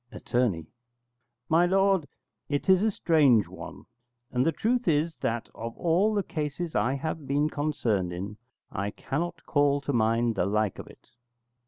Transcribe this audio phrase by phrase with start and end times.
[0.11, 0.33] Att.
[1.47, 2.07] My lord,
[2.49, 3.83] it is a strange one,
[4.31, 8.37] and the truth is that, of all the cases I have been concerned in,
[8.71, 11.11] I cannot call to mind the like of it.